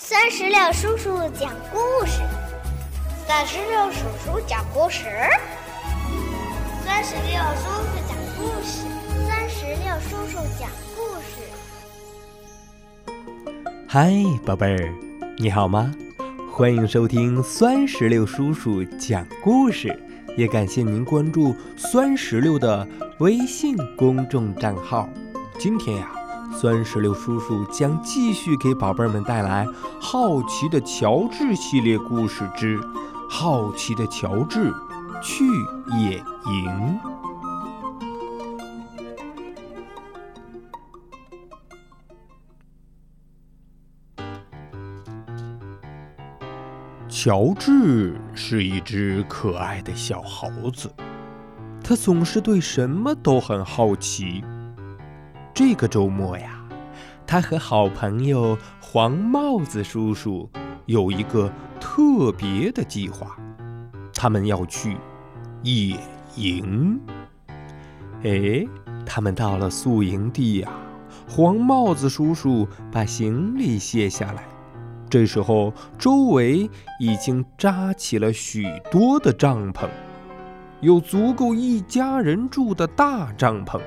[0.00, 2.22] 三十六叔叔讲故事，
[3.26, 5.02] 三十六叔叔讲故事，
[6.84, 8.86] 三十六叔叔讲故事，
[9.26, 11.42] 三十六叔叔讲故事。
[13.88, 14.12] 嗨，
[14.46, 14.94] 宝贝儿，
[15.36, 15.92] 你好吗？
[16.52, 20.00] 欢迎收听酸石榴叔叔讲故事，
[20.36, 22.86] 也感谢您关注酸石榴的
[23.18, 25.08] 微信公众账号。
[25.58, 26.17] 今天呀。
[26.50, 29.64] 酸石榴叔叔将继续给宝贝们带来
[30.00, 32.78] 《好奇的乔治》系列故事之
[33.30, 34.72] 《好奇的乔治
[35.22, 35.44] 去
[36.00, 36.98] 野营》。
[47.08, 50.92] 乔治是一只可爱的小猴子，
[51.82, 54.44] 他总是对什么都很好奇。
[55.58, 56.62] 这个周末呀，
[57.26, 60.48] 他和好朋友黄帽子叔叔
[60.86, 63.36] 有一个特别的计划，
[64.14, 64.96] 他们要去
[65.64, 65.96] 野
[66.36, 67.00] 营。
[68.22, 68.64] 哎，
[69.04, 70.70] 他们到了宿营地呀，
[71.28, 74.44] 黄帽子叔叔把行李卸下来，
[75.10, 79.88] 这时候周围已经扎起了许多的帐篷，
[80.80, 83.80] 有足够一家人住的大帐篷。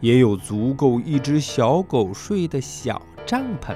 [0.00, 3.74] 也有足够一只小狗睡的小帐篷，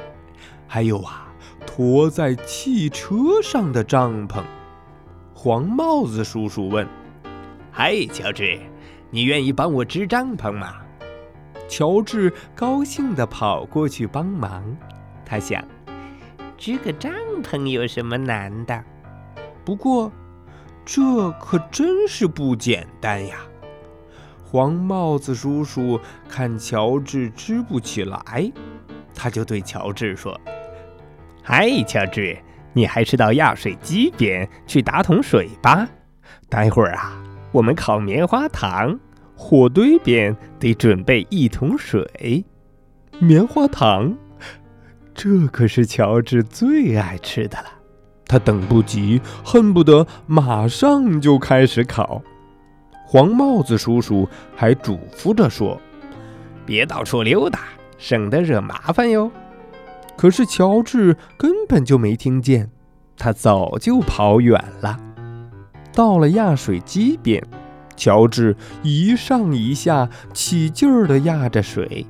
[0.67, 1.33] 还有啊，
[1.67, 4.43] 驮在汽车上的帐篷。
[5.35, 6.87] 黄帽子叔叔问
[7.73, 8.61] ：“嗨，乔治，
[9.11, 10.77] 你愿意帮我支帐篷吗？”
[11.67, 14.63] 乔治高兴地跑过去帮忙。
[15.25, 15.65] 他想，
[16.59, 17.13] 支个帐
[17.43, 18.85] 篷有什么难的？
[19.65, 20.13] 不过，
[20.85, 23.37] 这可真是不简单呀。
[24.51, 28.51] 黄帽子叔叔看乔治支不起来，
[29.15, 30.37] 他就对乔治说
[31.41, 32.37] ：“嗨，乔治，
[32.73, 35.89] 你还是到压水机边去打桶水吧。
[36.49, 38.99] 待会儿啊，我们烤棉花糖，
[39.37, 42.45] 火堆边得准备一桶水。
[43.21, 44.17] 棉花糖，
[45.15, 47.67] 这可是乔治最爱吃的了。
[48.27, 52.21] 他等不及，恨不得马上就开始烤。”
[53.13, 55.81] 黄帽子叔叔还嘱咐着说
[56.65, 57.63] ：“别到处溜达，
[57.99, 59.29] 省得惹麻烦哟。”
[60.17, 62.71] 可是乔治根本就没听见，
[63.17, 64.97] 他早就跑远了。
[65.93, 67.45] 到了压水机边，
[67.97, 72.07] 乔治一上一下起劲儿地压着水，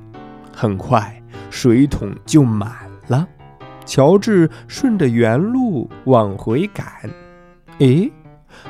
[0.55, 1.19] 很快
[1.49, 2.71] 水桶就满
[3.07, 3.27] 了。
[3.87, 6.85] 乔治顺着原路往回赶，
[7.79, 8.11] 诶。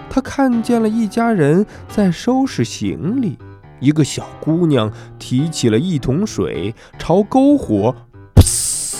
[0.10, 3.38] 他看见了一家人在收拾行李，
[3.80, 7.96] 一个小姑娘提起了一桶水，朝篝火
[8.36, 8.96] 噗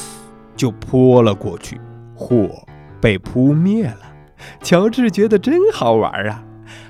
[0.56, 1.80] 就泼了过去，
[2.16, 2.50] 火
[3.00, 4.14] 被扑灭了。
[4.62, 6.44] 乔治觉得真好玩啊，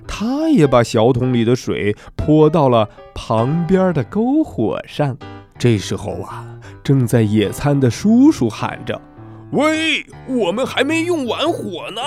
[0.07, 5.17] 他也把小桶里的水泼到了旁边的篝火上。
[5.57, 6.45] 这时候啊，
[6.83, 8.99] 正在野餐的叔叔喊着
[9.51, 12.01] ：“喂，我们还没用完火呢！”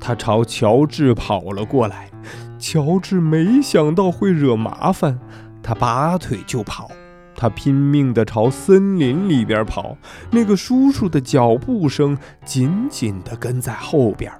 [0.00, 2.10] 他朝乔治跑了过来，
[2.58, 5.18] 乔治没想到会惹麻烦，
[5.62, 6.90] 他拔腿就跑，
[7.34, 9.96] 他拼命地朝森林里边跑，
[10.30, 14.32] 那个叔叔的脚步声紧紧地跟在后边。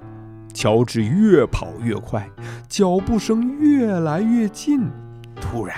[0.51, 2.27] 乔治越跑越快，
[2.67, 4.81] 脚步声越来越近，
[5.39, 5.75] 突然，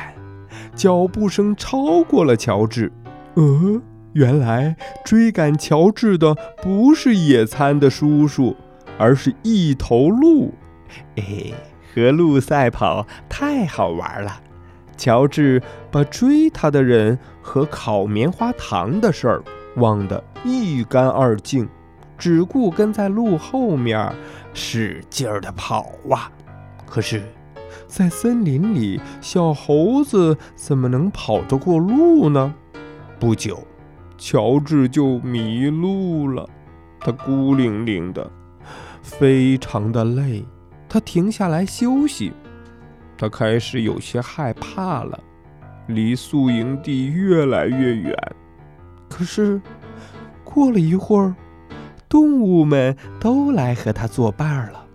[0.73, 2.91] 脚步声超过了乔治。
[3.35, 3.81] 呃，
[4.13, 8.55] 原来追赶乔治的不是野餐的叔叔。
[9.01, 10.53] 而是一头鹿，
[11.15, 11.51] 哎，
[11.91, 14.39] 和鹿赛跑太好玩了。
[14.95, 19.43] 乔治把追他的人和烤棉花糖的事儿
[19.77, 21.67] 忘得一干二净，
[22.15, 24.13] 只顾跟在鹿后面
[24.53, 26.31] 使劲儿地跑啊。
[26.85, 27.23] 可是，
[27.87, 32.53] 在森林里，小猴子怎么能跑得过鹿呢？
[33.19, 33.65] 不久，
[34.19, 36.47] 乔治就迷路了，
[36.99, 38.31] 他孤零零的。
[39.01, 40.45] 非常的累，
[40.87, 42.31] 他停下来休息。
[43.17, 45.19] 他开始有些害怕了，
[45.87, 48.15] 离宿营地越来越远。
[49.09, 49.61] 可是，
[50.43, 51.35] 过了一会儿，
[52.09, 54.85] 动物们都来和他作伴了。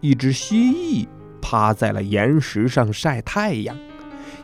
[0.00, 1.08] 一只蜥蜴
[1.42, 3.76] 趴在了岩石上晒太阳，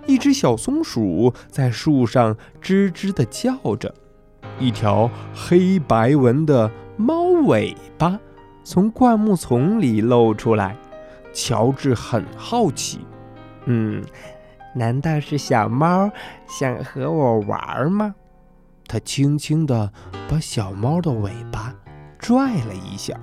[0.06, 3.94] 一只小松鼠在树上吱吱地叫着，
[4.59, 8.19] 一条黑白纹的猫尾巴。
[8.64, 10.76] 从灌木丛里露出来，
[11.32, 13.00] 乔治很好奇。
[13.67, 14.03] 嗯，
[14.75, 16.11] 难道是小猫
[16.47, 18.14] 想和我玩吗？
[18.87, 19.93] 他轻轻地
[20.29, 21.75] 把小猫的尾巴
[22.19, 23.19] 拽了一下。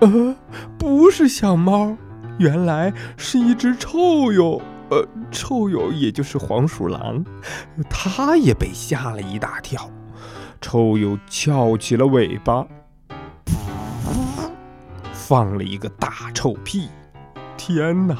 [0.00, 0.36] 呃，
[0.78, 1.96] 不是小猫，
[2.38, 4.60] 原来是一只臭鼬。
[4.90, 7.24] 呃，臭鼬也就是黄鼠狼，
[7.88, 9.90] 它也被吓了一大跳。
[10.60, 12.66] 臭鼬翘起了尾巴，
[15.28, 16.88] 放了一个大臭屁。
[17.56, 18.16] 天哪，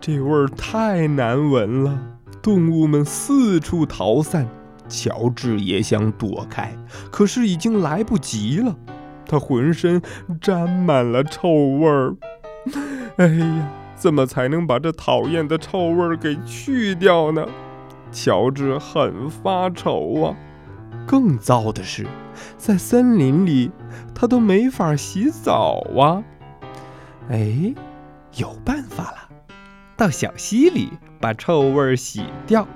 [0.00, 2.00] 这味儿太难闻了！
[2.40, 4.48] 动物们四处逃散，
[4.88, 6.74] 乔治也想躲开，
[7.10, 8.74] 可是已经来不及了。
[9.26, 10.00] 他浑身
[10.40, 12.16] 沾满了臭味儿。
[13.16, 17.46] 哎呀，怎么才能把这讨厌的臭味儿给去掉呢？
[18.10, 20.36] 乔治很发愁啊。
[21.06, 22.06] 更糟的是，
[22.56, 23.70] 在森林里，
[24.14, 26.22] 他都没法洗澡啊！
[27.28, 27.74] 哎，
[28.36, 29.18] 有办法了，
[29.96, 30.90] 到小溪里
[31.20, 32.66] 把臭味洗掉。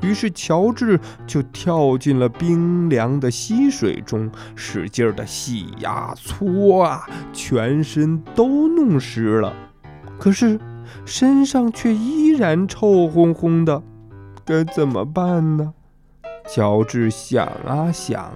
[0.00, 9.52] 于是乔治就跳进了冰凉的溪水中，使劲的洗呀搓啊，全身都弄湿了。
[10.16, 10.58] 可是
[11.04, 13.82] 身上却依然臭烘烘的，
[14.44, 15.74] 该怎么办呢？
[16.48, 18.32] 乔治想啊想，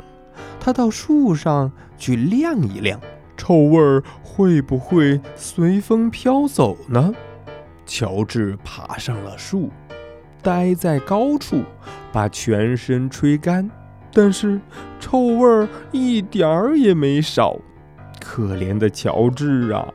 [0.61, 3.01] 他到树上去晾一晾，
[3.39, 7.15] 臭味儿会不会随风飘走呢？
[7.87, 9.71] 乔治爬上了树，
[10.43, 11.63] 待在高处，
[12.13, 13.69] 把全身吹干，
[14.13, 14.61] 但是
[15.01, 17.57] 臭味儿一点儿也没少。
[18.21, 19.89] 可怜的乔治啊，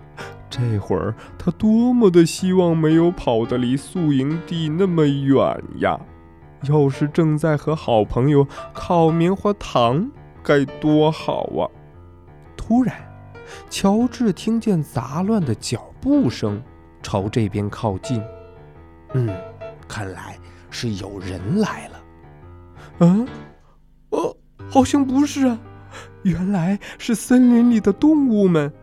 [0.49, 5.99] 这会儿他多么的希望没有跑得离宿营地那么远呀！
[6.63, 10.09] 要是正在和好朋友烤棉花糖，
[10.44, 11.69] 该多好啊！
[12.56, 12.95] 突然，
[13.69, 16.62] 乔治听见杂乱的脚步声
[17.01, 18.21] 朝这边靠近。
[19.13, 19.30] 嗯，
[19.88, 20.38] 看来
[20.69, 22.00] 是有人来了。
[23.00, 23.27] 嗯，
[24.09, 24.36] 哦，
[24.69, 25.57] 好像不是啊，
[26.24, 28.74] 原来是森林里的动物们。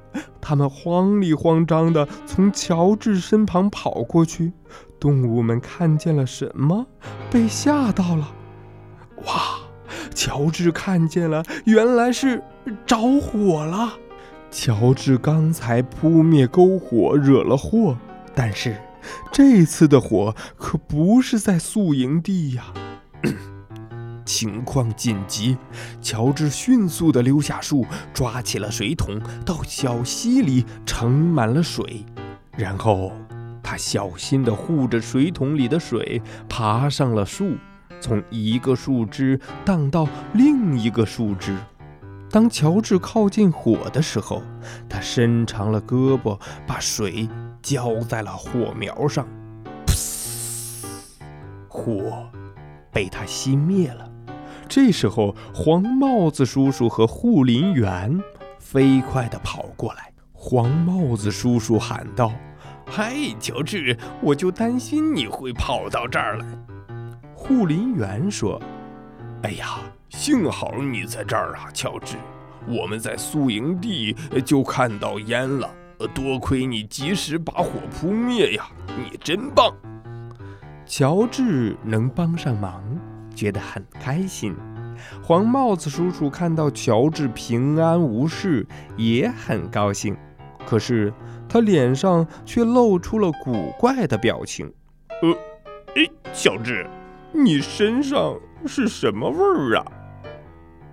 [0.44, 4.52] 他们慌里慌张地从乔治身旁跑过去。
[5.00, 6.87] 动物们看见了什么？
[7.31, 8.35] 被吓到了！
[9.25, 9.32] 哇！
[10.14, 12.43] 乔治看见了，原来是
[12.87, 13.94] 着火了。
[14.50, 17.97] 乔治刚才扑灭篝火惹了祸，
[18.35, 18.76] 但是
[19.32, 22.73] 这次的火可不是在宿营地呀。
[24.25, 25.56] 情况紧急，
[26.00, 32.05] 乔治迅速地溜下树，抓起了水桶，到小溪里盛满了水，
[32.56, 33.12] 然后
[33.62, 37.56] 他小心地护着水桶里的水，爬上了树，
[38.00, 41.56] 从一个树枝荡到另一个树枝。
[42.31, 44.43] 当乔治靠近火的时候，
[44.88, 47.29] 他伸长了胳膊，把水
[47.62, 49.26] 浇在了火苗上，
[49.87, 50.87] 噗！
[51.69, 52.29] 火
[52.93, 54.11] 被他熄灭了。
[54.69, 58.20] 这时候，黄帽子叔叔和护林员
[58.58, 60.11] 飞快地跑过来。
[60.32, 62.32] 黄帽子叔叔喊道
[62.87, 66.46] ：“嗨，乔治，我就担心你会跑到这儿来。”
[67.34, 68.61] 护林员说
[69.43, 69.78] ：“哎呀，
[70.08, 72.16] 幸好你在这儿啊，乔治！
[72.66, 75.70] 我们在宿营地就看到烟了，
[76.14, 78.66] 多亏你及时把火扑灭呀，
[78.99, 79.72] 你真棒！”
[80.87, 82.82] 乔治能帮上忙。
[83.34, 84.54] 觉得很开心，
[85.22, 88.66] 黄帽子叔叔看到乔治平安无事，
[88.96, 90.16] 也很高兴。
[90.66, 91.12] 可是
[91.49, 94.73] 他脸上却露出了古怪的表情。
[95.23, 95.32] 呃，
[95.97, 96.87] 哎，乔治，
[97.32, 99.85] 你身上是什么味儿啊？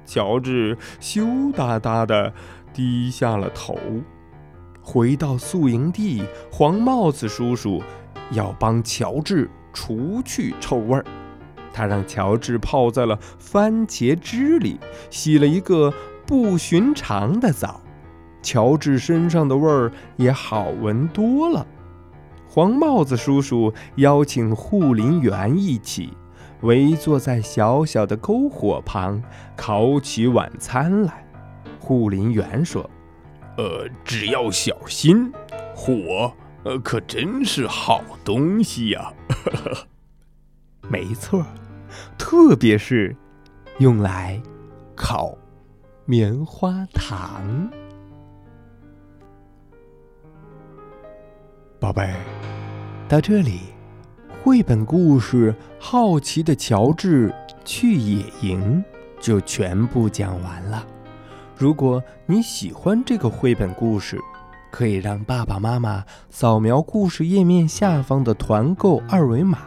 [0.06, 1.26] 乔治羞
[1.56, 2.34] 答答地
[2.74, 3.78] 低下了头。
[4.82, 7.82] 回到宿营地，黄帽子叔叔
[8.32, 11.06] 要帮乔治除去臭味儿。
[11.74, 15.94] 他让乔治泡在了番茄汁里，洗了一个
[16.26, 17.82] 不寻常的澡。
[18.42, 21.66] 乔治身上的味儿也好闻多了。
[22.48, 26.10] 黄帽子叔叔邀请护林员一起
[26.62, 29.22] 围坐在小小的篝火旁，
[29.56, 31.26] 烤起晚餐来。
[31.80, 32.90] 护林员说
[33.58, 35.32] ：“呃，只要小心，
[35.76, 39.14] 火，呃，可真是好东西呀。”
[40.90, 41.46] 没错。
[42.18, 43.16] 特别是
[43.80, 44.42] 用来
[44.96, 45.38] 烤
[46.06, 47.70] 棉花糖，
[51.80, 52.16] 宝贝儿，
[53.08, 53.62] 到这里，
[54.44, 57.34] 绘本故事《好奇的乔治
[57.64, 58.84] 去野营》
[59.24, 60.86] 就全部讲完了。
[61.56, 64.20] 如果你喜欢这个绘本故事，
[64.72, 69.60] 可以让爸爸妈妈扫描故事页面下方的团购二维码，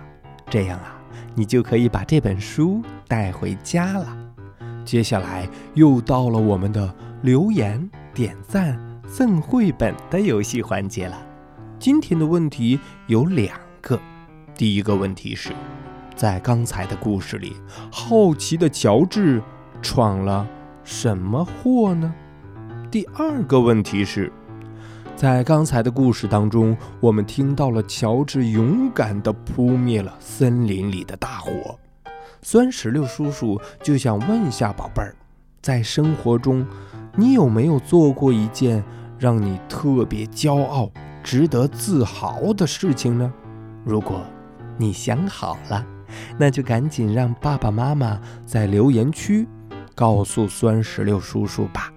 [0.51, 0.94] 这样啊。
[1.35, 4.17] 你就可以把这本书带回家了。
[4.85, 11.19] 接下来又到了我们的留言、点赞、赠绘本的游戏环节了。
[11.79, 13.99] 今天的问题有两个，
[14.55, 15.51] 第一个问题是，
[16.15, 17.55] 在刚才的故事里，
[17.91, 19.43] 好奇的乔治
[19.83, 20.47] 闯了
[20.83, 22.15] 什么祸呢？
[22.91, 24.33] 第二个问题是，
[25.17, 31.79] 在刚才的故事当中，我们听到了乔治勇敢地扑灭了森林里的大火。
[32.43, 35.15] 酸石榴叔叔就想问一下宝贝儿，
[35.63, 36.67] 在生活中，
[37.17, 38.85] 你有没有做过一件
[39.17, 40.91] 让你特别骄傲、
[41.23, 43.33] 值得自豪的事情呢？
[43.85, 44.21] 如果
[44.77, 45.87] 你想好了，
[46.37, 49.47] 那就赶紧让爸爸妈妈在留言区
[49.95, 51.91] 告诉酸石榴叔叔吧。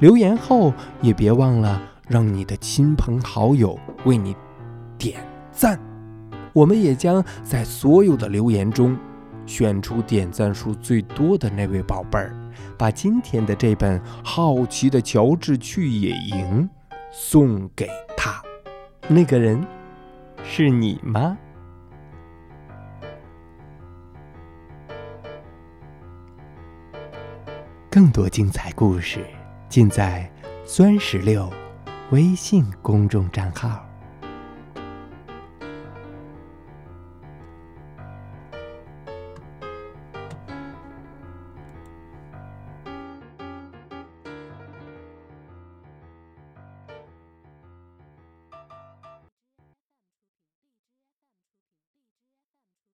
[0.00, 4.36] 留言后也别忘了让你的亲朋好友为你
[4.98, 5.78] 点赞，
[6.52, 8.96] 我们也将在所有的留言中。
[9.44, 12.32] 选出点赞数最多的那位宝贝儿，
[12.78, 16.68] 把今天的这本《好奇的乔治去野营》
[17.10, 18.40] 送给他。
[19.08, 19.60] 那个人
[20.44, 21.36] 是你吗？
[27.90, 29.26] 更多精彩故事
[29.68, 30.30] 尽在
[30.64, 31.52] 酸石榴
[32.12, 33.91] 微信公众账号。